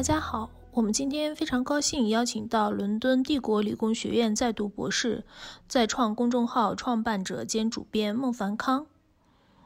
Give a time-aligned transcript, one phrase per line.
[0.00, 5.24] 大家好，我们今天非常高兴邀请到伦敦帝国理工学院在读博士、
[5.68, 8.86] 在创公众号创办者兼主编孟凡康。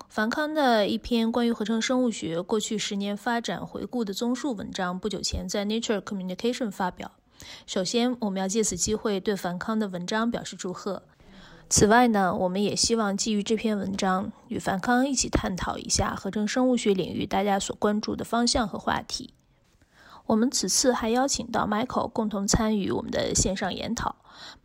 [0.08, 7.12] 凡康的一篇关于合成生物学过去十年发展回顾的综述文章，不久前在 Nature Communication 发表。
[7.64, 11.04] 首先，我们要借此机会对凡康的文章表示祝贺。
[11.70, 19.32] 此外呢，我们也希望基于这篇文章，与凡康一起探讨一下合成生物学领域大家所关注的方向和话题。
[20.26, 24.16] 我们此次还邀请到 Michael 共同参与我们的线上研讨。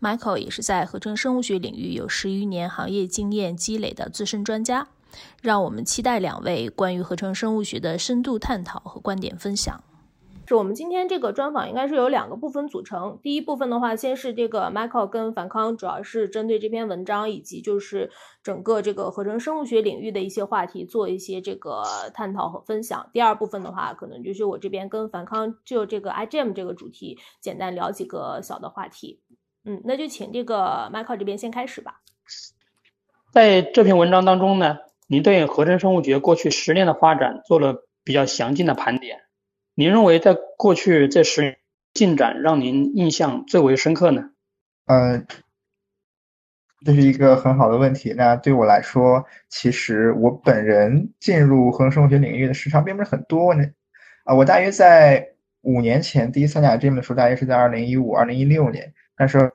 [0.01, 4.87] Michael 也是在合成生物学领域有十余年行业经验积累的资深专家。
[5.41, 9.83] 让我们期待两位关于合成生物学的深度探讨和观点分享。
[10.49, 13.19] 是我们今天这个专访应该是由两个部分组成。
[13.21, 18.09] 第一部分的话，先是这个 Michael 跟樊康，主要是针对这篇文章以及就是
[18.41, 21.83] 整个这个合成生物学领域的一些话题做一些这个
[22.15, 23.11] 探讨和分享。
[23.13, 29.21] 第二部分的话，可能就是我这边跟樊康就这个 IGM 这个主题简单聊几个小的话题。
[29.65, 32.01] 嗯，那就请这个 Michael 这边先开始吧。
[33.31, 39.28] 在这篇文章当中呢，您对合成生物学过去十年的发展做了比较详尽的盘点。
[39.79, 41.57] 您认为在过去这十年
[41.93, 44.31] 进展让您印象最为深刻呢？
[44.87, 45.23] 呃，
[46.85, 48.13] 这是一个很好的问题。
[48.13, 53.63] 那对我来说，其实我本人进入合成生物学领域的时长并不是很多呢。
[54.25, 55.25] 啊，我大约在
[55.61, 59.45] 五年前第一次参加 GM 的时候，大约是在二零一五、二零一六年，那时候，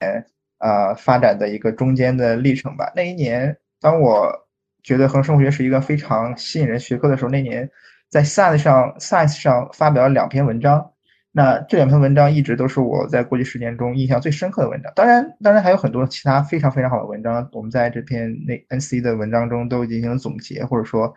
[0.00, 0.24] 呃，
[0.58, 2.92] 呃，发展的一个中间的历程吧。
[2.94, 4.46] 那一年，当我
[4.82, 7.70] 觉得合成生物学是一个非常吸引人学科的时候，那年。
[8.16, 10.92] 在 Science 上，Science 上发表了两篇文章，
[11.32, 14.90] 那这两篇文章一直都是我在过去十年中印象最深刻的文章。
[14.96, 21.12] 当然，当然还有很多其他非常非常好的文章，我们在这篇那 NC 的文章中都进行了总结，或者说，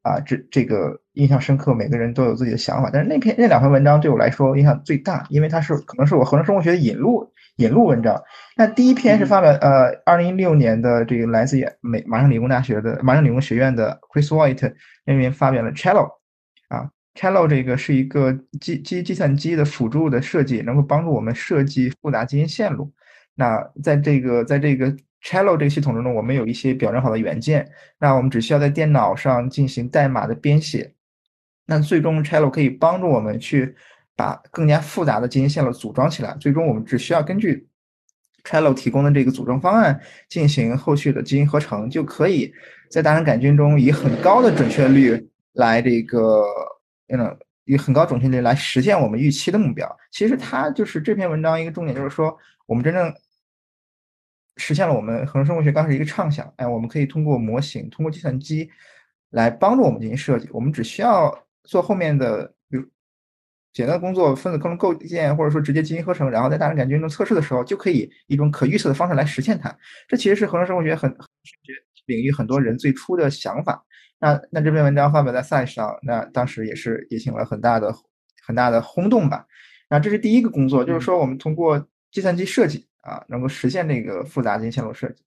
[0.00, 2.88] 啊，这这个印象深刻，每个人都有自己的想法。
[2.90, 8.18] 但是那篇那两篇文章对我来说影响最大，因为它是可能是我合成生物学的引路引路文章。
[8.56, 14.72] 那第一篇是发表呃，二零一六年的这个来自美麻省理工大学的麻省理工学院的 Chris White
[15.04, 16.17] 那边发表了 Cello。
[17.18, 22.92] ，Cello 这个是一个基基计算机的辅助的设计，能够帮助我们设计复杂基因线路。
[23.34, 24.88] 那在这个在这个
[25.24, 27.68] Cello 这个系统中呢，我们有一些表征好的元件，
[27.98, 30.94] 那我们只需要在电脑上进行代码的编写。
[31.66, 33.74] 那最终 Cello 可以帮助我们去
[34.14, 36.36] 把更加复杂的基因线路组装起来。
[36.38, 37.66] 最终我们只需要根据
[38.44, 42.52] Cello 提供的这个组装方案进行后续的基因合成，就可以
[42.88, 45.28] 在大肠杆菌中以很高的准确率。
[45.54, 46.44] 来这个，
[47.08, 49.98] 嗯，以很高准确率来实现我们预期的目标。
[50.10, 52.36] 其实它就是这篇文章一个重点，就是说
[52.66, 53.14] 我们真正
[54.56, 56.52] 实现了我们合成生物学刚开始一个畅想。
[56.56, 58.70] 哎，我们可以通过模型，通过计算机
[59.30, 60.48] 来帮助我们进行设计。
[60.52, 62.84] 我们只需要做后面的，比如
[63.72, 69.76] 简单的工作，分子构构建，或者说直接基因合成，然后在大肠杆菌中测试的时候，就可以一种可预测的方式来实现它。
[70.08, 71.72] 这其实是合成生物学很生物学
[72.08, 73.84] 领域很多人最初的想法。
[74.18, 77.94] 那那这篇文章发表在 Science 上，那当时也是引起了很大的
[78.44, 79.46] 很大的轰动吧。
[79.88, 85.22] 那这是第一个工作，就是说我们通过计算机设计啊，能够实现这个复杂基因线路设计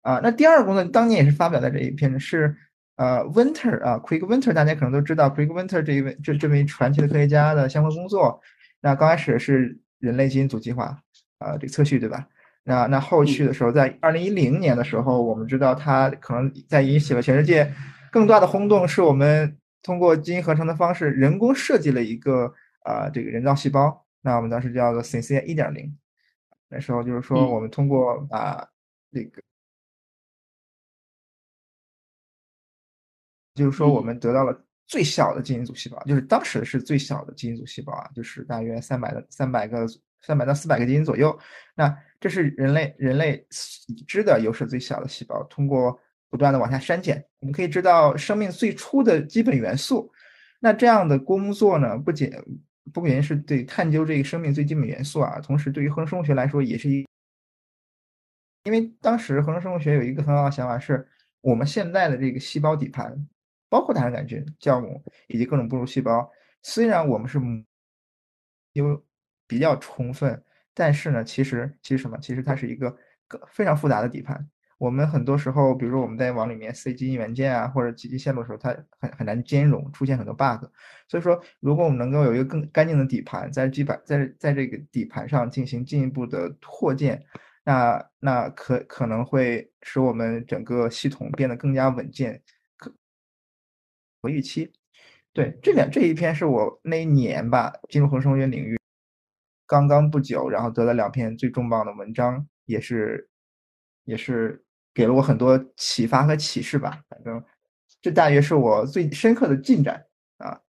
[0.00, 0.18] 啊。
[0.22, 2.54] 那第二个工作当年也是发表在这一篇，是
[2.96, 8.40] 呃 Winter 啊，Quick Winter，大家可能都知道，Quick Winter 这一位这这位传奇的科学家的相关工作。
[8.80, 10.98] 那刚开始是人类基因组计划
[11.38, 12.26] 啊，这个测序对吧？
[12.64, 17.72] 那那后续的时候，在二零一零年的时候，我们知道它可能在引起了全世界。
[18.10, 22.52] 更大的轰动是我们通过基因合成的方式，人工设计了一个
[22.82, 24.06] 啊这个人造细胞。
[24.20, 25.96] 那我们当时叫做 Synthesia 一点零。
[26.68, 28.66] 那时候就是说，我们通过把
[29.10, 29.42] 这个，
[33.54, 39.86] 就是说我们得到了最小的基因组细胞，就是当时是最小的基因组细胞啊，就是大约三百的三百个
[40.20, 41.36] 三百到四百个基因左右。
[41.74, 43.46] 那这是人类人类
[43.88, 46.00] 已知的有史最小的细胞，通过。
[46.32, 50.10] 不断的往下删减，我们可以知道生命最初的基本元素。
[50.60, 52.32] 那这样的工作呢，不仅
[52.90, 57.06] 不仅是对探究这个生命最基本元素啊，同时对于合成生物学来说也是一，
[58.64, 61.06] 因为当时合成生物学有一个很好的想法，是
[61.42, 63.14] 我们现在的这个细胞底盘，
[63.68, 66.30] 包括大肠杆菌、酵母以及各种哺乳细胞，
[66.62, 67.38] 虽然我们是
[68.72, 69.04] 有
[69.46, 70.42] 比较充分，
[70.74, 72.18] 但是呢，其实其实什么？
[72.20, 72.96] 其实它是一个
[73.50, 74.48] 非常复杂的底盘。
[74.78, 80.64] 我们很多时候，比如说我们在往里面塞基因元件啊，或者几级线路的时候，它很很难兼容，出现很多 bug。
[81.06, 87.22] 所以说，如果我们能够有一个更干净的底盘，在基板在在这个底盘上进行进一步的扩建，
[87.64, 92.42] 那那可可能会使我们整个系统变得更加稳健，
[92.76, 92.92] 可
[94.20, 94.72] 和预期。
[95.32, 98.76] 对，这两这一篇是我那一年吧进入恒生物学领域
[99.72, 103.28] 刚刚不久，然后得了两篇最重磅的文章，也是
[104.04, 107.00] 也是给了我很多启发和启示吧。
[107.08, 107.42] 反正
[108.02, 110.04] 这大约是我最深刻的进展
[110.36, 110.60] 啊。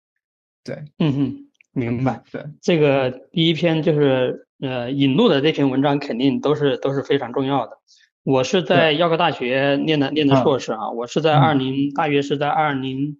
[0.62, 2.22] 对，嗯嗯，明白。
[2.30, 7.78] 对，这个第一篇就是呃引路的这篇文章，肯定都是都是非常重要的。
[8.22, 13.18] 我是在药科大学念的念的硕士啊，我是在二零大约是在二零。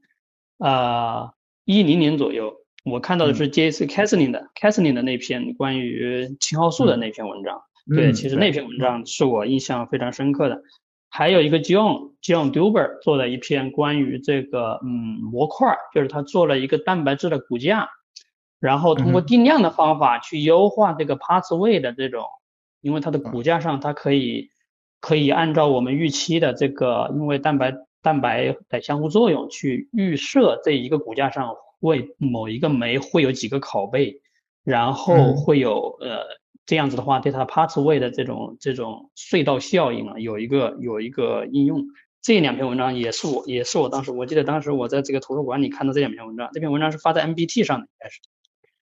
[0.59, 1.33] 啊，
[1.65, 3.87] 一零年左右，我看到的是 J.C.
[3.87, 7.63] c a s l i n 的 c a s l i n 的那篇关于青蒿素的那篇文章。
[7.95, 10.63] 对，其实那篇文章是我印象非常深刻的。
[11.09, 17.89] 还有一个 John John Duber 做了一篇关于这个嗯模块，就是他做了一个蛋白质的骨架，
[18.61, 22.25] 然后通过定量的方法去优化这个 pathway 的这种，
[22.81, 24.51] 因为它的骨架上它可以
[25.01, 27.75] 可以按照我们预期的这个，因为蛋白。
[28.05, 34.23] 蛋白的相互作用去预设这一个骨架上会某一个酶会有几个拷贝，
[34.63, 36.21] 然后会有呃
[36.65, 41.85] 这样子的话对它 pathway 的这种这种隧道效应啊有一个有一个应用。
[42.23, 48.21] 这两篇文章也是我也是我当时我记得当时我在这个图书馆里看到这两篇文章，这篇文章是发在 MBT 上的应该是。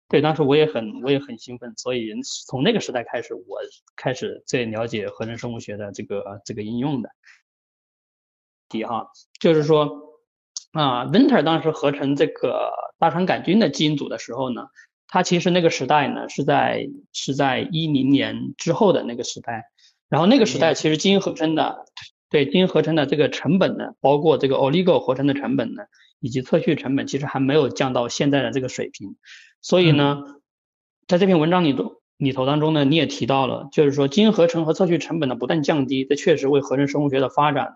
[0.08, 2.12] 对，当时我也很我也很兴奋，所以
[2.46, 3.61] 从那个时代开始我
[3.96, 7.08] 开始在了解合成生物学的这个这个应用的。
[8.69, 9.08] 题哈，
[9.41, 10.09] 就是说
[10.72, 14.67] 啊，Winter 当时合成这个大肠杆菌的基因组的时候呢，
[15.08, 19.64] 它其实那个时代呢是在是在一零年之后的那个时代，
[20.08, 21.84] 然后那个时代其实基因合成的
[22.31, 25.82] 对基因合成的这个成本呢，包括这个 Oligo 合成的成本呢，
[26.20, 29.17] 以及测序成本，其实还没有降到现在的这个水平，
[29.61, 30.22] 所以呢，
[31.08, 37.72] 在这篇文章里头里头当中呢，你也提到了，就是说基因合成和测序成本的不断降低，这确实为合成生物学的发展呢。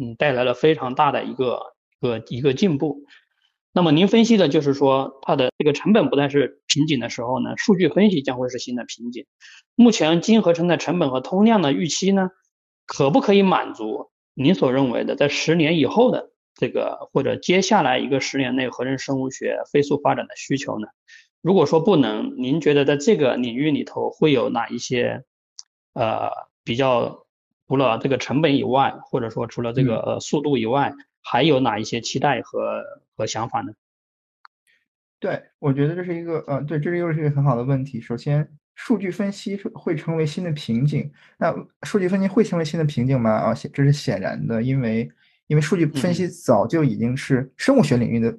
[0.00, 3.04] 嗯，带来了非常大的一个一个一个进步。
[3.72, 9.26] 那么您分析的就是说，它的这个成本不再是瓶颈的时候呢，数据分析将会是新的瓶颈。
[9.74, 12.30] 目前基因合成的成本和通量的预期呢，
[12.86, 20.88] 可不可以满足您所认为的在十年以后的这个或者接下来一个十年内合成生物学飞速发展的需求呢？
[21.42, 25.24] 如果说不能，您觉得在这个领域里头会有哪一些
[25.94, 26.30] 呃
[26.64, 27.24] 比较？
[27.68, 32.82] 除了这个成本以外，或者说除了这个呃速度以外，还有哪一些期待和
[33.16, 33.72] 和想法呢？
[35.20, 38.00] 对，我觉得这是一个呃，对，这是又是一个很好的问题。
[38.00, 41.12] 首先，数据分析会成为新的瓶颈。
[41.38, 43.30] 那数据分析会成为新的瓶颈吗？
[43.30, 45.10] 啊，这是显然的，因为
[45.48, 48.38] 因为数据分析早就已经是生物学领域的。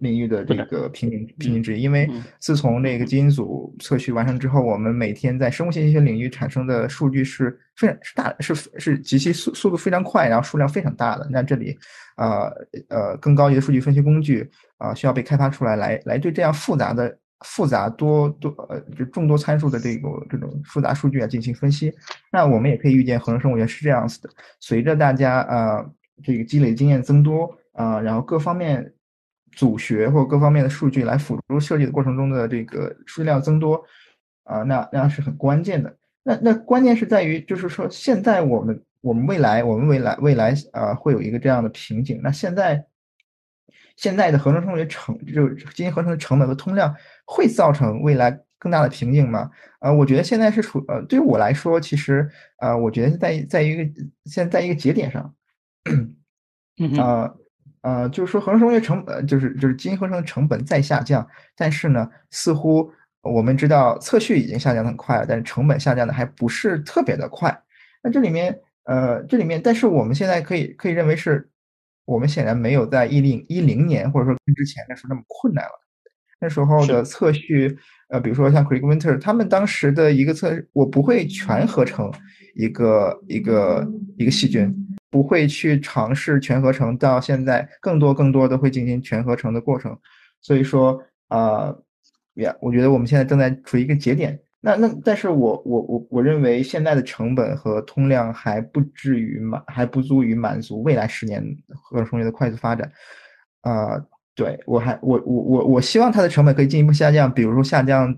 [0.00, 11.26] 领域的这个瓶颈瓶颈之一，因为自从那个基因组测序完成之后，我们每天在生物信息学领域产生的数据是非常是大，是是极其速速度非常快，然后数量非常大的。
[11.30, 11.78] 那这里，
[12.16, 12.52] 呃
[12.88, 21.94] 呃，更高级的数据分析工具啊，需要被开发出来，来来对这样复杂的、复杂多多呃就众多参数的这个这种复杂数据啊进行分析。
[22.30, 24.28] 那我们也可以预见，合成生物学是这样子的：
[24.60, 25.86] 随着大家啊
[26.22, 28.92] 这个积累经验增多啊，然后各方面。
[29.56, 33.82] 组学或各方面的数据来辅助设计的过程中的这个数据量增多，
[34.44, 35.96] 啊，那那是很关键的。
[36.22, 42.20] 那那关键是在于，就是说现在我们我们未来我们未来未来啊会有一个这样的瓶颈。
[42.22, 42.84] 那现在
[43.96, 46.94] 现在的合成生物学成就基因合成的成本和通量
[47.24, 49.50] 会造成未来更大的瓶颈吗？
[49.80, 55.34] 呃，我觉得现在是处呃，对于我来说，其实呃，我觉得在在一个现在一个节点上，
[56.98, 56.98] 啊。
[56.98, 57.36] 呃，
[57.86, 61.24] 呃就是说合成生物学成本，就是就是基因合成的成本在下降，
[61.54, 62.90] 但是呢，似乎
[63.22, 67.56] 我们知道测序已经下降的很快了，但是成本下降的还不是特别的快。
[68.02, 71.48] 那这里面，呃，这里面，但是我们现在可以可以认为是，
[72.04, 75.85] 我们显然没有在一零一零年或者说跟之前的时候那么困难了。
[76.40, 77.76] 那时候的测序，
[78.08, 82.12] 呃，比如说像 Craig Winter 他们当时的一个测，我不会全合成
[82.54, 83.88] 一个一个
[84.18, 84.74] 一个细菌。
[85.08, 89.96] 不会去尝试全合成，到现在更多更多的会进行全合成的过程，
[90.42, 91.74] 所以说啊，
[92.34, 94.38] 呀，我觉得我们现在正在处于一个节点。
[94.60, 102.90] 那那，但是我我我我认为现在的成本和通量还不至于满，还不足以满足未来十年合成生物学的快速发展。
[103.62, 103.96] 啊，
[104.36, 108.16] 对我还我我我我希望它的成本可以进一步下降，比如说下降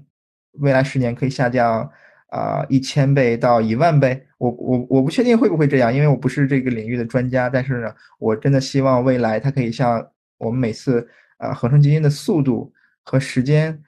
[0.60, 1.90] 未来十年可以下降。
[2.30, 7.48] 啊，一千倍到一万倍，我我我不确定会不会这样，因为我不是这个领域的专家。
[7.48, 10.06] 但是呢，我真的希望未来它可以像
[10.37, 11.08] 我们每次
[11.38, 12.70] 啊合成基因的速度
[13.02, 13.82] 和时间，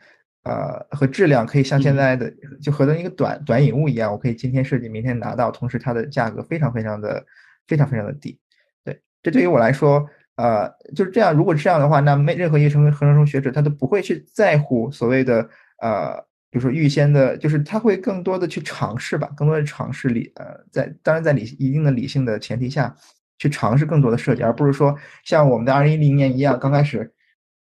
[0.44, 2.32] 呃和质量可以像现在的
[2.62, 7.22] 就合成一个短短引物一样，我可以今天设计，明天拿到，同时它的价格非常非常的
[7.68, 8.38] 非常非常的低。
[8.82, 10.08] 对，这对于我来说，
[10.40, 10.66] 呃，
[10.96, 11.34] 就是这样。
[11.34, 15.46] 如果这样的话，那没任何一个成为合成生物学者，他都不会去在乎所谓的
[15.82, 16.16] 呃，
[16.50, 22.94] 比如说预先的，就是他会更多的去尝试吧，更多的尝试理呃，在当然在理一定的理性的前提下
[23.38, 27.12] 去尝试更多的设计，而不是说像我们的二零一零年一样，刚开始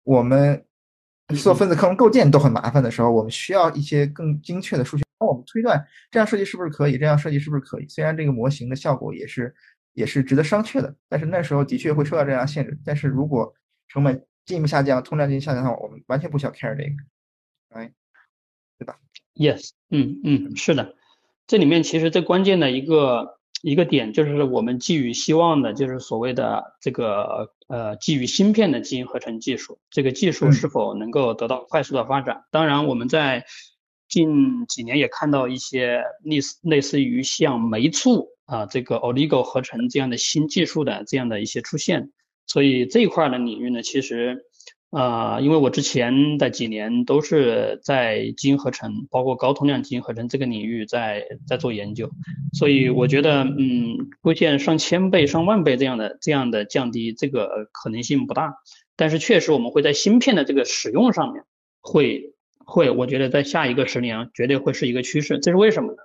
[0.03, 0.65] 我们
[1.35, 7.87] 做分子克隆构建都很麻烦的时候，我们需要一些更精确的数学帮我们推断这样设计是不是可以，这样设计是不是可以。
[7.87, 9.53] 虽然这个模型的效果也是。
[9.95, 12.77] 也是值得商榷的，但是那时候的确会受到这样限制。
[12.85, 13.55] 但是如果
[13.87, 16.95] 成本进一步下降，通胀进一步下降的话，我们完全不需要 care 这个，
[17.69, 17.91] 哎，
[18.77, 18.99] 对吧
[19.33, 20.95] ？Yes，嗯嗯，是的。
[21.47, 32.43] 这里面其实最关键的一个一个点就是我们寄予希望的，就是所谓的这个呃基于芯片的基因合成技术，这个技术是否能够得到快速的发展？
[32.51, 33.45] 当然，我们在
[34.09, 38.34] 近几年也看到一些类似类似于像酶促。
[38.45, 42.11] 啊，这个 oligo 合成这样的新技术的这样的一些出现，
[42.45, 44.45] 所以这一块的领域呢，其实，
[44.91, 52.11] 啊，因为我之前的几年都是在基因合成，包括高通量基因合成这个领域在在做研究，
[52.53, 58.53] 所以我觉得，嗯，出现上千倍、上万倍这样的这样的降低，这个可能性不大，
[58.95, 61.43] 但是确实我们会在芯片的这个使用上面
[61.81, 62.34] 会。
[62.65, 65.37] 会，我觉得在下一个十年绝对会是一个趋势。
[65.39, 65.97] 这是为什么呢？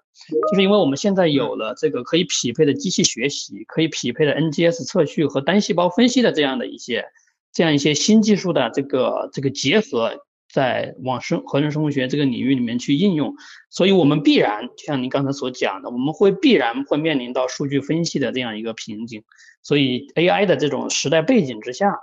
[0.51, 7.07] 就是因为我们现在有了这个可以匹配的机器学习，可以匹配的 NGS 测序和单细胞分析的这样的一些
[7.53, 10.13] 这样一些新技术的这个这个结合，
[10.53, 13.35] 在往生合成生物学这个领域里面去应用。
[13.71, 19.23] 所以我们必然就像您刚才所讲的，我们会必然会面临到数据分析的这样一个瓶颈。
[19.63, 21.97] 所以 AI 的这种时代背景之下。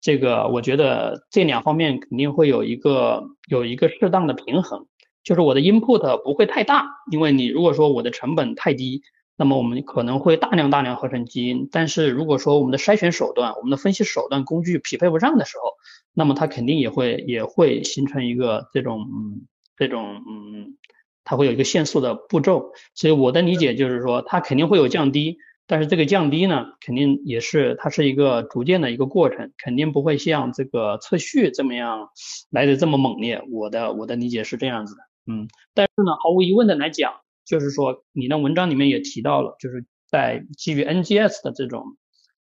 [0.00, 4.86] 这个我觉得这两方面肯定会有一个有一个适当的平衡，
[5.24, 9.02] 就是我的 input 不会太大，因为你如果说我的成本太低，
[9.36, 15.72] 那么我们可能会大量大量合成基因，但是如果说我们的筛选手段、我们的分析手段工具匹配不上的时候，
[16.14, 20.76] 那么它肯定也会也会形成一个这种嗯这种嗯，
[21.24, 25.38] 它会有一个限速的步骤，所以我的理解就是说它肯定会有降低。
[25.68, 32.08] 但是这个降低呢，肯定也是它是一个逐渐的一个过程，肯定不会像这个测序这么样
[32.50, 33.40] 来的这么猛烈。
[33.52, 37.12] 我的我的理解是这样子的，嗯，但是呢，毫无疑问的来讲，
[37.44, 41.84] 就是说你的文章里面也提到了，就是在基于 NGS 的这种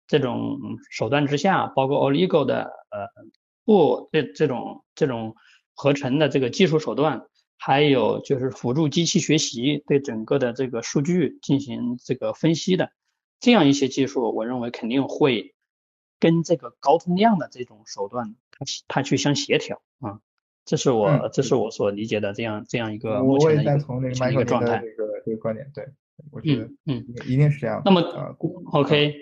[0.07, 0.59] 这种
[0.91, 3.07] 手段之下，包括 oligo 的呃
[3.65, 5.37] 不这这种这种
[5.75, 7.23] 合成的这个技术手段。
[7.65, 12.91] 还有就是辅助机器学习对整个的这个数据进行这个分析的
[13.43, 15.55] 这样一些技术，我认为肯定会
[16.21, 20.21] 跟这个高通量的这种手段它它去相协调啊，
[20.65, 24.81] 这是我这是我所理解的这样这样一个目前的一个状态。
[24.81, 25.89] 这个这个观点，对，
[26.31, 27.83] 我觉得嗯一定是这样。
[27.85, 28.01] 那么
[28.73, 29.15] OK。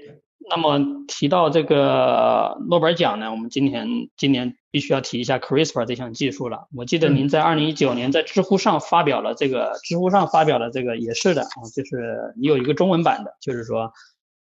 [0.49, 6.69] 那么提到这个诺贝尔奖呢，我们今年今年必须要提一下 CRISPR 这项技术了。
[6.75, 13.93] 我记得您在二零一九年在知乎上发表了这个，知乎上发表了这个也是的啊，就是你有一个中文版的，就是说。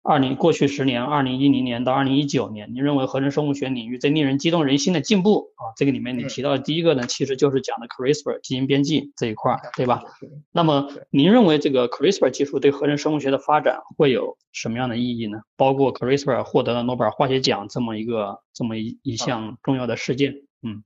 [0.07, 5.73] 二零过去十年，二零一零年到二零一九年，您认为合成生物学领域最令人激动人心的进步啊？
[5.75, 10.03] 这个里面你提到的第一个呢，其实就是讲的 CRISPR 基因编辑这一块儿，对吧？
[10.51, 15.39] 那么您认为这个 CRISPR 技术对合成生物学的发展会有什么样的意义呢？
[15.57, 20.83] 包括 CRISPR 获得了诺贝尔化学奖这么一个这么一一项重要的事件，嗯，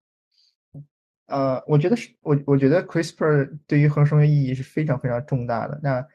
[1.27, 5.77] 呃，我觉得是我我觉得 CRISPR 对于合成生物学意义是非常非常重大的。
[5.83, 6.07] 那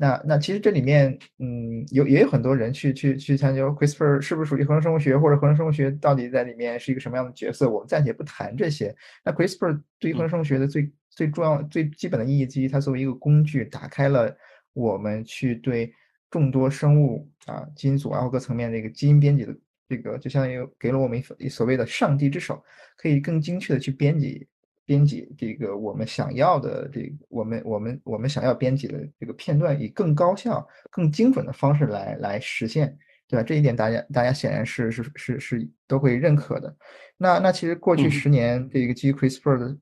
[0.00, 7.68] 那那其实这里面，嗯，有也有很多人去去去探究 CRISPR 是不是属于合成生物学，或者合成生物学到底在里面是一个什么样的角色？
[7.68, 8.96] 我们暂且不谈这些。
[9.22, 14.34] 那 CRISPR 对于合成生物学的最最重要、最基本的意义之一，它作为一个工具，打开了
[14.72, 15.92] 我们去对
[16.30, 19.54] 众多生物啊、基因组啊各层面的一个基因编辑的
[19.86, 22.64] 这个，就相当于给了我们所谓的上帝之手，
[22.96, 24.48] 可以更精确的去编辑。
[24.90, 33.42] 编辑这个我们想要的这个我们我们我们想要编辑的这个片段，以更高效、更精准的方式来来实现，对吧？
[33.44, 36.76] 这一点大家大家显然是是是是都会认可的。
[37.16, 39.78] 那那其实过去十年这个基于 CRISPR 的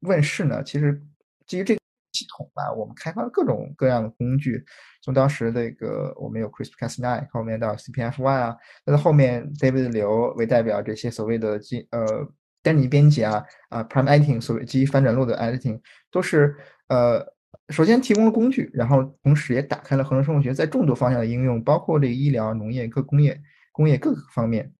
[0.00, 1.00] 问世呢，其实
[1.46, 1.80] 基于这个
[2.10, 4.64] 系统吧，我们开发了各种各样的工具，
[5.00, 12.28] 从当时那个我们有 CRISPR-Cas9，后面到 CPF1 啊，那后面 David 刘为代表这些所谓的基呃。
[12.62, 16.56] 单尼编辑啊啊，prime editing 所谓基于反转录的 editing 都是
[16.88, 17.24] 呃，
[17.68, 23.40] 首先提供了工具，然后同时也打开了合成生物学在众多方向的应用，包括这个医疗、农业、各工业、
[23.72, 24.72] 工业各个方面。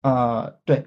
[0.00, 0.84] 啊，对，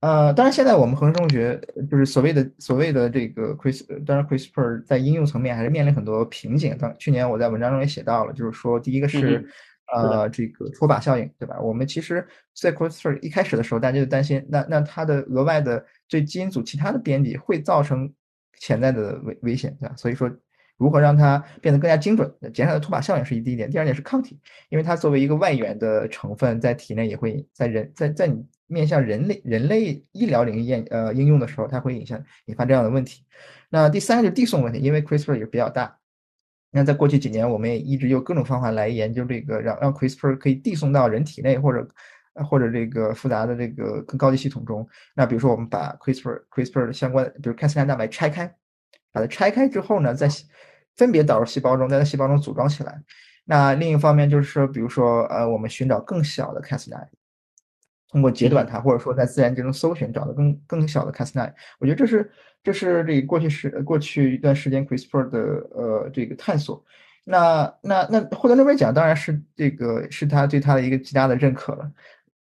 [0.00, 6.76] 呃，当然现在我们合成生物学就是所谓的所谓的这个 Cris，当然 CRISPR 在应用层面还是面临很多瓶颈。
[6.78, 9.46] 当去年我在文章中也写到了，就是说第一个是
[9.92, 11.60] 呃这个脱靶效应，对吧？
[11.60, 18.12] 我们其实，在 CRISPR 一开始的时候，大家就担心，那那它的额外的对基因组其他的编辑会造成
[18.58, 19.94] 潜在的危危险，对吧？
[19.96, 20.30] 所以说。
[20.76, 22.28] 如何让它变得更加精准？
[22.52, 24.36] 减少的脱靶效应是一第一点，第二点是抗体，
[24.70, 33.22] 因为它作为一个外源的成分，在体内也会在人在在你面向人类人类医疗领域验呃应用的时候，它会影响引发这样的问题。
[33.70, 35.96] 那第三个就是递送问题，因为 CRISPR 也比较大。
[36.74, 41.86] 那在过去几年，我们也一直用各种方法来研究这个，让让 CRISPR 可以递送到人体内或者
[42.44, 44.86] 或者这个复杂的这个更高级系统中。
[45.14, 48.52] 那比如说，我们把 CRISPR CRISPR 相关，比如 Cas9 蛋白拆开。
[49.12, 50.28] 把它拆开之后呢，再
[50.96, 53.00] 分别导入细胞中，在细胞中组装起来。
[53.44, 57.00] 那另一方面就是说，比如说，呃，我们寻找更小的 Cas9，
[58.08, 61.52] 通过截断它，或者说在自然界中搜寻找到更更小的 Cas9。
[61.78, 62.28] 我觉得这是
[62.64, 65.38] 这是这过去时过去一段时间 CRISPR 的
[65.70, 66.84] 呃这个探索。
[67.22, 71.92] 那那那获得诺贝尔奖当然是这个是他对他的一个极大的认可了。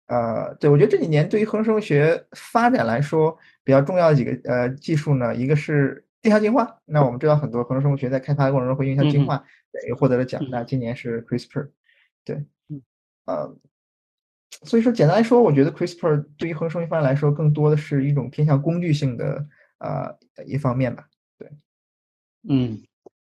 [0.08, 6.04] 呃，对我觉得这几年对于合成生物学发展来说比较重要的几个呃技术呢，一个是。
[6.24, 9.44] 定向进化，那我们知道很多合成生物学在开发的过程中会用向进化，
[9.86, 10.42] 也获得了奖。
[10.50, 11.68] 那今年是 CRISPR，
[12.24, 12.46] 对，
[13.26, 13.54] 呃，
[14.62, 19.46] 所以说简单来说，我觉得 CRISPR 对于合成生物学发展来说，更多的是一种偏向工具性的
[19.84, 20.16] 啊
[20.48, 21.06] 一方面吧。
[21.38, 21.50] 对，
[22.48, 22.82] 嗯。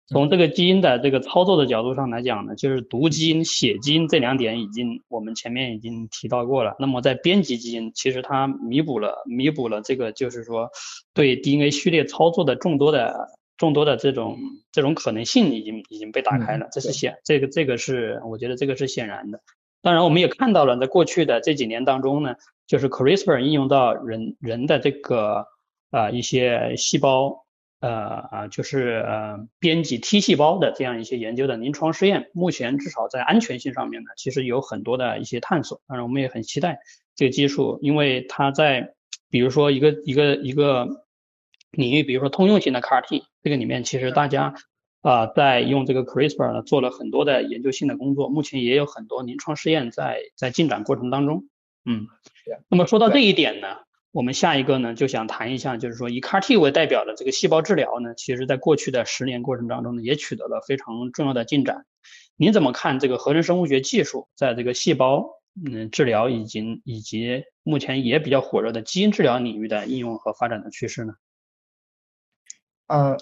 [0.09, 6.77] 从这个基因的这个操作的角度上来讲呢，就是读基因、写基因这两点已经我们前面已经提到过了。
[6.79, 10.71] 那么在编辑基因，其实它弥补了弥补了这个就是说
[11.13, 14.39] 对 DNA 序列操作的众多的众多的这种
[14.71, 19.41] 这种可能性已经已经被打开了，这是显这个这个是我觉得这个是显然的。
[19.83, 22.37] 当然我们也看到了，在过去的这几年当中呢，
[22.69, 25.49] 就是 CRISPR 应用到人人的这个
[25.91, 27.45] 啊一些细胞。
[27.79, 35.83] 呃啊，就是呃编辑 T 细胞的这样一些研究的临床试验，目前至少在安全性上面呢，其实有很多的一些探索。
[35.87, 36.79] 当然，我们也很期待
[37.15, 38.95] 这个技术，因为它在
[39.29, 41.05] 比如说一个一个一个
[41.71, 44.55] 领域，比如说通用型的 CAR-T 这个里面，其实大家
[45.03, 51.45] 啊在用这个 CRISPR 呢做了很多的研究性的工作，目前也有很多临床试验在在进展过程当中。
[51.85, 52.07] 嗯，
[52.69, 53.77] 那么说到这一点呢？
[54.17, 61.85] 我们下一个呢，就想谈一下，就是说以 CAR-T 为代表的这个细胞治疗呢，其实在过去的十年过程当中呢，也取得了非常重要的进展。
[62.35, 65.29] 您怎么看这个合成生物学技术在这个细胞
[65.67, 71.13] 嗯治疗以及以及目前也比较火热的基因治疗领域的应用和发展的趋势呢？
[72.87, 73.19] 呃，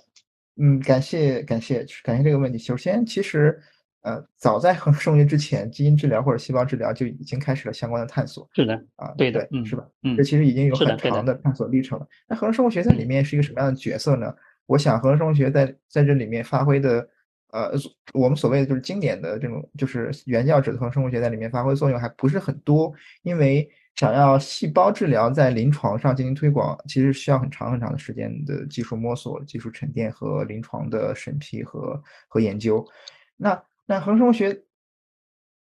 [0.62, 2.58] 嗯，感谢感谢感谢这个问题。
[2.58, 3.60] 首先，其实。
[4.04, 8.46] 呃，早在合成生物学之前，基因治疗或者细胞治疗就已经开始了相关的探索。
[8.52, 9.84] 是的，啊，对的，嗯，是吧？
[10.02, 12.06] 嗯，这其实已经有很长的探索历程了。
[12.28, 14.32] 那合成生物学在里面是一个什么样的角色呢？
[14.66, 17.08] 我想，合成生物学在在这里面发挥的，
[17.52, 17.72] 呃，
[18.12, 32.86] 我们所谓的就是经典的这种，就是原教旨的合成生物学在里面发挥作用还不是很多，因为想要细胞治疗在临床上进行推广，其实需要很长很长的时间的技术摸索、技术沉淀和临床的审批和和研究。
[33.36, 34.64] 那那合成生物学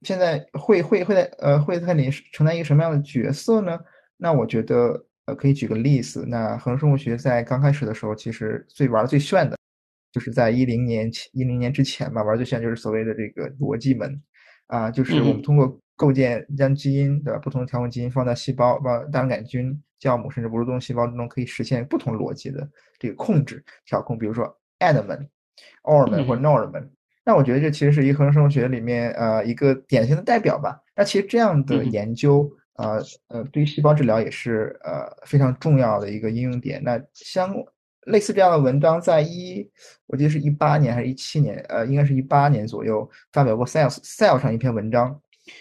[0.02, 3.80] 现在会会会在呃会在里承担一个什么样的角色呢？
[4.17, 6.26] 那我觉得呃可以举个例子。
[6.28, 9.56] 那合成生物学在刚开始的时候，其实最玩的最炫的，
[10.12, 14.21] 就是在一零年前一零年之前吧，玩最炫就是所谓的这个逻辑门
[14.67, 25.30] 啊，就是我们通过构建将基因的不同的条纹基因放在细胞、把大肠杆菌、酵母甚至哺乳动物细胞中，可以实现不同逻辑的这个控制调控，比如说 add 门、
[25.84, 26.91] or 门或 nor 门。
[27.32, 30.78] 那我觉得这其实是一合成生物学里面呃一个典型的代表吧。
[30.98, 36.84] 那其实这样的研究呃呃对于细胞治疗也是呃非常重要的一个应用点。
[36.84, 37.56] 那相
[38.08, 39.65] 类似这样的文章，在一
[40.08, 45.17] 我记得是一八年还是一七年呃应该是一八年左右发表过 Cell Cell 上一篇文章。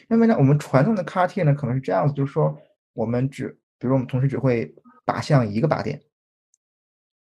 [0.09, 2.59] 那么呢我们传统的 CAR-T 呢可能是这样子，就是说
[2.95, 4.75] 我们只比如我们同时只会
[5.07, 6.01] 靶向一个靶点，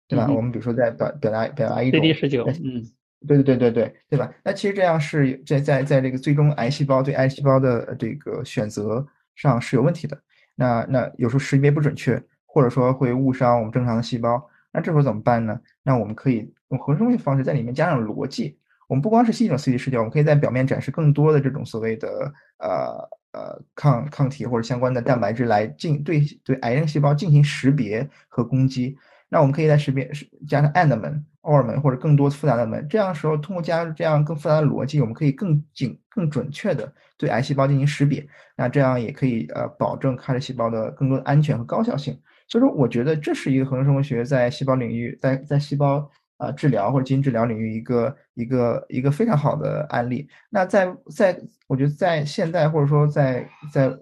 [0.09, 0.27] 对吧？
[0.35, 2.85] 我们比如说在表表达表达一种 CD 十九嗯。
[3.27, 4.33] 对对对对对对吧？
[4.45, 10.21] 那其实这样是在在在这个最终癌细胞对癌细胞的这个选择上是有问题的。
[10.55, 14.49] 那那有时候识别不准确，或者说会误伤我们正常的细胞。
[14.73, 15.59] 那这时候怎么办呢？
[15.83, 18.59] 那我们可以用合成生物学方式在里面加上逻辑。
[18.87, 28.97] 我们不光是系统 CD 视角，我们可以在表面展示更多的这种所谓的呃呃抗抗体或者相关的蛋白质来进对对癌症细胞进行识别和攻击。
[29.35, 30.09] 那我们可以在识别
[30.47, 38.25] 加上 and 门、or 门或者更多复杂的门，这样的时候通过加入这样更复杂的逻辑，我们可以更精、更准确的对癌细胞进行识别。
[38.55, 42.17] 那这样也可以呃保证 CAR 细胞的更多的安全和高效性。
[42.47, 50.29] 所以说，我觉得这是一个合成生物学在细胞领域、在在细胞啊治疗或者基因治疗领域一个一个一个非常好的案例。
[50.49, 53.93] 那在在我觉得在现在或者说在在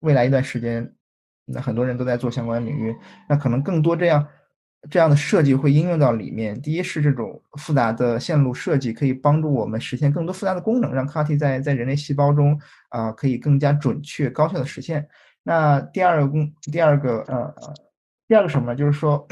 [0.00, 0.92] 未来一段时间，
[1.44, 2.92] 那很多人都在做相关领域，
[3.28, 4.26] 那可能更多这样。
[4.90, 6.60] 这样的设计会应用到里面。
[6.60, 15.08] 第一是这种复杂的线路设计，可以帮助我们实现更多复杂的功能，让 CAR-T 在在人类细胞中啊可以更加准确、高效的实现。
[15.42, 17.74] 那第二个工，第二个呃呃，
[18.26, 18.76] 第二个什么呢？
[18.76, 19.26] 就是说，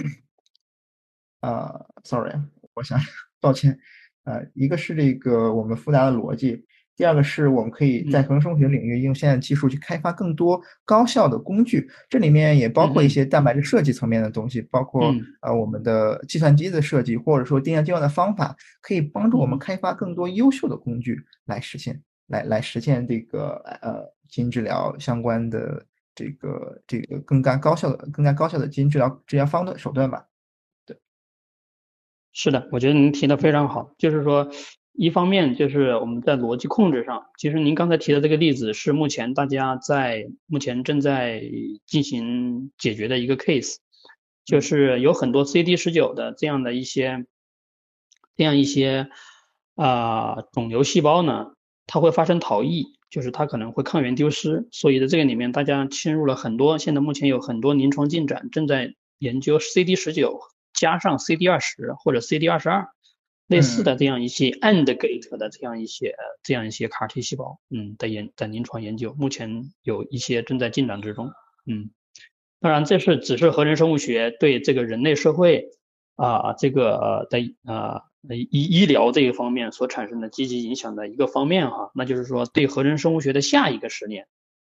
[1.40, 2.32] 呃，sorry，
[2.74, 2.98] 我想
[3.40, 3.78] 抱歉，
[4.24, 6.64] 呃，一个是这个我们复杂的逻辑。
[6.94, 30.26] 第二个是我们可以在合成生物学领域用现在技术去开发更多高效的工具，这里面也包括一些蛋白质设计层面的东西，包括呃我们的计算机的设计，或者说定向计算的方法，可以帮助我们开发更多优秀的工具来实现，来来实现这个呃基因治疗相关的这个这个更加高效的、更加高效的基因治疗治疗方的手段吧。
[30.84, 30.96] 对，
[32.34, 34.50] 是的，我觉得您提的非常好，就是说。
[34.94, 41.42] 一方面就是我们在逻辑控制上，其实您刚才提的这个例子是目前大家在目前正在
[41.86, 43.76] 进行解决的一个 case，
[44.44, 47.24] 就是有很多 CD 十九的这样的一些
[48.36, 49.08] 这样一些
[49.76, 51.54] 啊肿瘤细胞呢，
[51.86, 60.38] 它会发生逃逸，就是它可能会抗原丢失，所以在这个里面大家侵入了很多，现在目前有很多临床进展正在研究 CD 十九
[60.74, 62.88] 加上 CD 二十或者 CD 二十二。
[63.52, 71.30] 类似的这样一些 AND gate 的这样一些这样一些 CAR T 细胞，嗯的研在临床研究，目前有一些正在进展之中，
[71.66, 71.90] 嗯，
[72.60, 75.68] 当然这是只是合成生物学对这个人类社会
[76.16, 84.26] 啊这个的啊医医疗这一方面所产生的积极影响的一个方面哈，那就是说对合成生物学的下一个十年，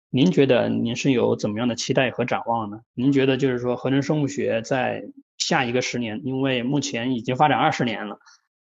[0.08, 2.80] 您觉得您是有怎么样的期待和展望呢？
[2.94, 5.04] 您觉得就是说合成生物学在
[5.36, 8.18] 下一个十年，因为目前已经发展二十年了。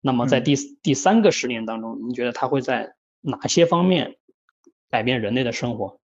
[0.02, 4.16] 那么在第第三个十年当中，你觉得它会在哪些方面
[4.90, 6.00] 改变人类的生活？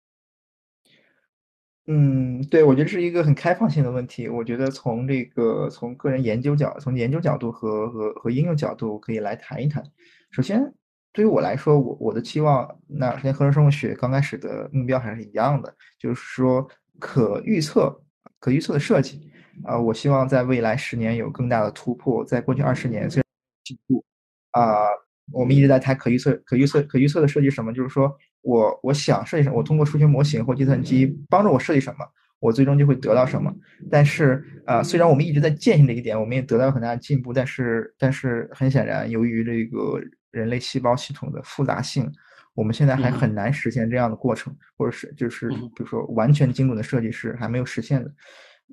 [1.88, 4.27] 嗯，对，我觉得是一个很开放性的问题。
[4.27, 9.83] 我觉得从这个从个人研究角，从研究角度和和和应用角度可以来谈一谈。
[10.29, 10.73] 首先，
[11.13, 16.67] 对于我来说，我我的期望，那首先合成生物学刚开始的目标还是一样的，就是说
[16.99, 17.99] 可预测、
[18.39, 19.31] 可预测的设计。
[19.63, 22.23] 啊，我希望在未来十年有更大的突破。
[22.23, 23.25] 在过去二十年，虽然
[23.67, 24.03] 进步
[24.51, 24.88] 啊！
[25.34, 27.73] 我们一直在谈可预测、可预测、可预测的设计什么？
[27.73, 28.10] 就是说
[28.43, 32.06] 我我想设计什么，我通过数学模型或计算机帮助我设计什么，
[32.39, 33.53] 我最终就会得到什么。
[33.91, 39.99] 但是啊，虽然我们一直在践行这一点，我们也得到很大的进步，但是但是很显然，由于这个
[40.32, 42.10] 人类细胞系统的复杂性，
[42.53, 48.10] 我们现在还很难实现这样的过程，或者是就是比如说完全精准的设计是还没有实现的。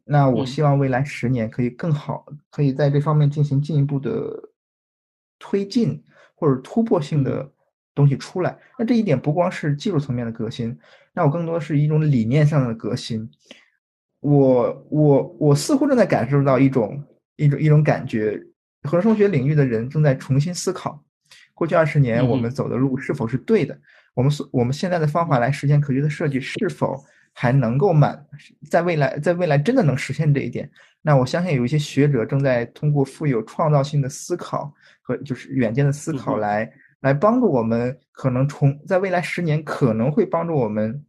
[0.05, 4.11] 那我希望未来十年可以更好，可以在这方面进行进一步的。
[5.47, 6.03] 推进
[6.35, 7.47] 或者突破性的
[7.95, 10.75] 东西出来，那这一点不光是技术层面的革新，
[11.13, 13.31] 那我更多是一种理念上的革新。
[14.21, 17.05] 我我我似乎正在感受到一种
[17.37, 18.41] 一种一种感觉，
[18.85, 20.99] 合成生物学领域的人正在重新思考，
[21.53, 23.79] 过去二十年我们走的路是否是对的？
[24.15, 26.97] 我们所我们现在的方法来实现可学的设计是否
[27.35, 28.27] 还能够满？
[28.71, 30.71] 在未来在未来真的能实现这一点？
[31.03, 34.73] 那我相信有一些学者正在通过富有创造性的思考。
[35.07, 41.05] 和就是远见的思考来来帮助我们，可能重在未来十年可能会帮助我们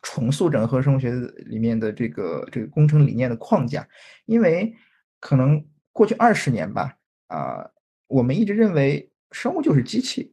[0.00, 1.12] 重塑整合生物学
[1.44, 3.86] 里面的这个这个工程理念的框架，
[4.24, 4.74] 因为
[5.20, 6.96] 可能过去二十年吧，
[7.26, 7.70] 啊，
[8.06, 10.32] 我们一直认为生物就是机器，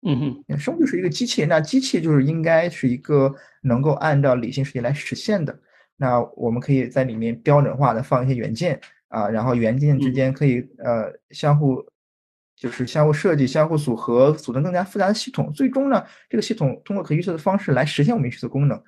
[0.00, 5.60] 嗯哼，生物就是一个机器，那机器就是应该是一个能够按照理性世界来实现的，
[5.96, 8.80] 那我们可以在里面标准化的放一些元件。
[9.14, 11.82] 啊，然后元件之间可以呃相互，
[12.56, 15.52] 就是相互设计、相互组合，组成更加复杂的系统。
[15.52, 18.82] 最终呢，这个系统通过可预测的方式来实现我们预测功能。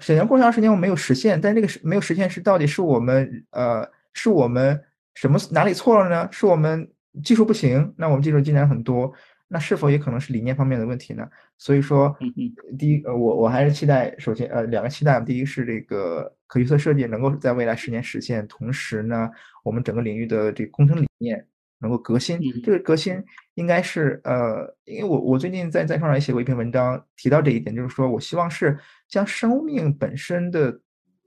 [0.00, 4.78] 沈阳，过去二十年我没有实现，但这个是没有实现是到底是我们呃是我们
[5.14, 6.28] 什么哪里错了呢？
[6.30, 6.90] 是我们
[7.24, 7.94] 技术不行？
[7.96, 9.12] 那我们技术进展很多。
[9.48, 11.28] 那是否也可能是理念方面的问题呢？
[11.58, 12.16] 所以说，
[12.78, 19.30] 第一，呃，我我还是期待，首先，呃，两个期待，第一是这个可预测设计能够在未来十年实现，同时呢，
[19.64, 21.42] 我们整个领域的这个工程理念
[21.78, 22.38] 能够革新。
[22.62, 23.16] 这个革新
[23.54, 30.78] 应该是，呃，因为我我最近在在创上也写过一篇文章，提到这一点，就是说我希望是将生命本身的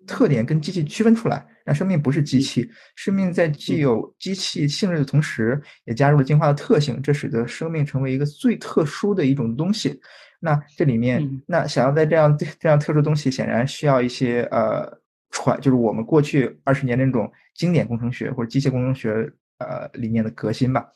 [0.06, 1.44] 特点跟机器区分出来。
[1.66, 10.00] 那生命不是机器，生命在既有机器性质的同时，也加入了进化的特性，这使得生命成为一个最特殊的一种东西。
[10.40, 14.88] 那这里面，那想要在这样这样特殊东西，显然需要一些呃
[15.36, 20.88] 传，就是我们过去二十年那种经典工程学或者机械工程学呃理念的革新吧，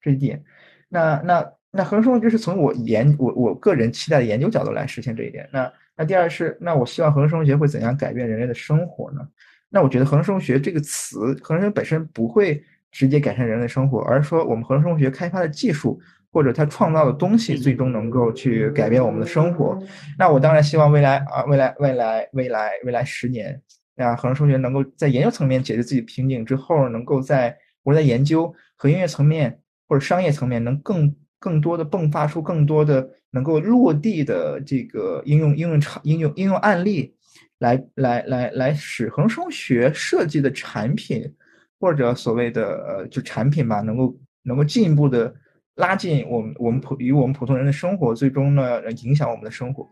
[0.00, 0.40] 这一点。
[0.88, 5.48] 那那那恒生生物学是从我研我我个人期待的研究角度来实现这一点。
[5.52, 9.20] 那那第二是，那我希望恒生生物学会怎样改变人类的生活呢？
[9.68, 16.00] 那我觉得恒生生物学这个词，恒生本身不会直接改善人类生活，而是说我们恒生生物学开发的技术
[16.32, 19.78] 或者它创造的东西，最终能够去改变我们的生活。
[20.18, 23.60] 那我当然希望未来啊，未来未来未来未来十年，
[24.00, 37.14] 啊，恒生数学能够在研究层面解决自己瓶颈之后，能够在我在研究和音乐层面或者商业层面能更更多的迸发出更多的能够落地的这个应用应用场应用应用案例。
[37.58, 41.30] 来来来来，使恒生学设计的产品，
[41.78, 45.30] 或者所谓的呃，就产品吧，能够能够进一步的
[45.74, 49.86] 拉近我们我们普与我们普通人的生活，最终呢影响我们的生活，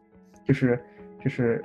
[0.47, 0.83] 就是
[1.23, 1.63] 就是，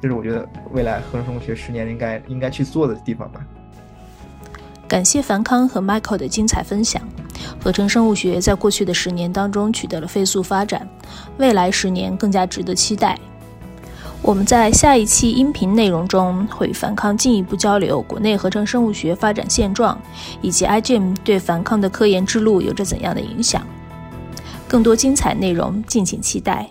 [0.00, 3.40] 这是我觉得未来恒生物学十年应该应该去做的地方吧。
[4.86, 7.02] 感谢樊康和 Michael 的精彩分享。
[7.60, 10.88] 合成生物学在过去的十年当中取得了飞速发展，
[11.38, 13.18] 未来十年更加值得期待。
[14.22, 19.98] 我们在下一期音频内容中会与樊康进一步交流国内合成生物学发展现状，
[20.40, 23.64] 以及 iGEM 对樊康的科研之路有着怎样的影响。
[24.66, 26.68] 更多精彩内容，敬请期待。